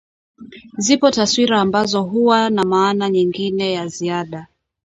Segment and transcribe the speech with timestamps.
[0.77, 4.47] Zipo taswira ambazo huwa na maana nyingine ya ziada